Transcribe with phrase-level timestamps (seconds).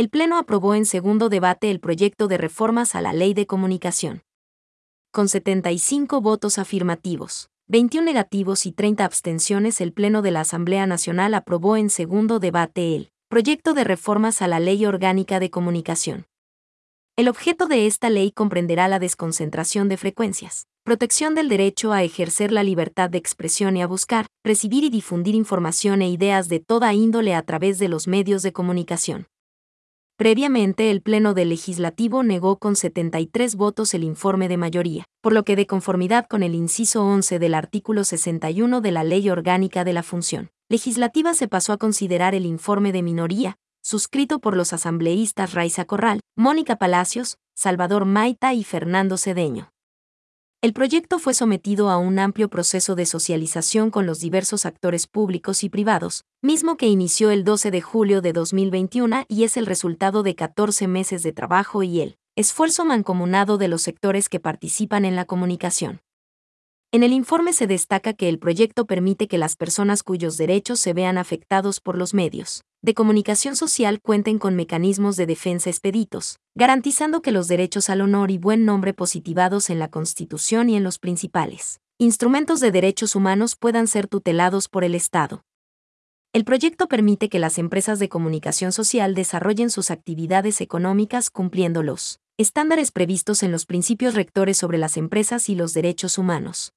[0.00, 4.22] el Pleno aprobó en segundo debate el proyecto de reformas a la Ley de Comunicación.
[5.12, 11.34] Con 75 votos afirmativos, 21 negativos y 30 abstenciones, el Pleno de la Asamblea Nacional
[11.34, 16.24] aprobó en segundo debate el proyecto de reformas a la Ley Orgánica de Comunicación.
[17.16, 22.52] El objeto de esta ley comprenderá la desconcentración de frecuencias, protección del derecho a ejercer
[22.52, 26.94] la libertad de expresión y a buscar, recibir y difundir información e ideas de toda
[26.94, 29.26] índole a través de los medios de comunicación.
[30.20, 35.46] Previamente, el Pleno del Legislativo negó con 73 votos el informe de mayoría, por lo
[35.46, 39.94] que de conformidad con el inciso 11 del artículo 61 de la Ley Orgánica de
[39.94, 45.54] la Función Legislativa se pasó a considerar el informe de minoría, suscrito por los asambleístas
[45.54, 49.72] Raiza Corral, Mónica Palacios, Salvador Maita y Fernando Cedeño.
[50.62, 55.64] El proyecto fue sometido a un amplio proceso de socialización con los diversos actores públicos
[55.64, 60.22] y privados, mismo que inició el 12 de julio de 2021 y es el resultado
[60.22, 65.16] de 14 meses de trabajo y el esfuerzo mancomunado de los sectores que participan en
[65.16, 66.02] la comunicación.
[66.92, 70.92] En el informe se destaca que el proyecto permite que las personas cuyos derechos se
[70.92, 77.20] vean afectados por los medios de comunicación social cuenten con mecanismos de defensa expeditos, garantizando
[77.20, 80.98] que los derechos al honor y buen nombre positivados en la Constitución y en los
[80.98, 85.44] principales instrumentos de derechos humanos puedan ser tutelados por el Estado.
[86.32, 92.18] El proyecto permite que las empresas de comunicación social desarrollen sus actividades económicas cumpliendo los
[92.38, 96.72] estándares previstos en los principios rectores sobre las empresas y los derechos humanos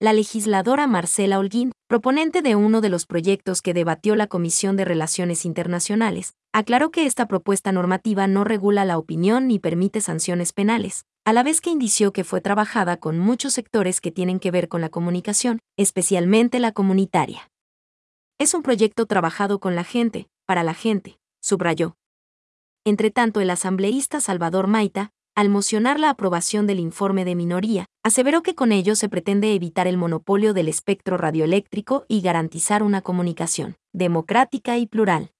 [0.00, 4.84] la legisladora Marcela Holguín, proponente de uno de los proyectos que debatió la Comisión de
[4.84, 11.04] Relaciones Internacionales, aclaró que esta propuesta normativa no regula la opinión ni permite sanciones penales,
[11.24, 14.68] a la vez que indició que fue trabajada con muchos sectores que tienen que ver
[14.68, 17.50] con la comunicación, especialmente la comunitaria.
[18.38, 21.96] Es un proyecto trabajado con la gente, para la gente, subrayó.
[22.84, 28.42] Entre tanto, el asambleísta Salvador Maita, al mocionar la aprobación del informe de minoría, aseveró
[28.42, 33.76] que con ello se pretende evitar el monopolio del espectro radioeléctrico y garantizar una comunicación
[33.92, 35.30] democrática y plural.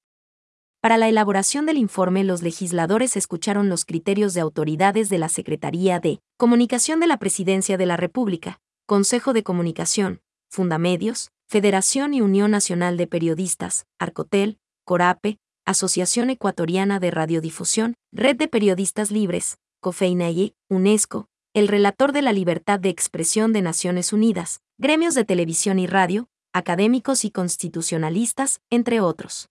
[0.81, 5.99] Para la elaboración del informe, los legisladores escucharon los criterios de autoridades de la Secretaría
[5.99, 12.53] de Comunicación de la Presidencia de la República, Consejo de Comunicación, Fundamedios, Federación y Unión
[12.53, 21.29] Nacional de Periodistas, Arcotel, Corape, Asociación Ecuatoriana de Radiodifusión, Red de Periodistas Libres, COFEINAI, UNESCO,
[21.55, 26.29] el relator de la libertad de expresión de Naciones Unidas, gremios de televisión y radio,
[26.53, 29.49] académicos y constitucionalistas, entre otros.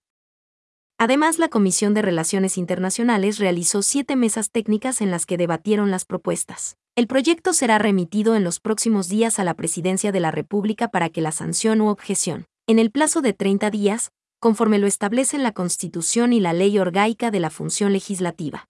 [0.98, 6.04] Además, la Comisión de Relaciones Internacionales realizó siete mesas técnicas en las que debatieron las
[6.04, 6.76] propuestas.
[6.94, 11.08] El proyecto será remitido en los próximos días a la Presidencia de la República para
[11.08, 14.10] que la sanción u objeción, en el plazo de 30 días,
[14.40, 18.68] conforme lo establecen la Constitución y la Ley Orgánica de la Función Legislativa,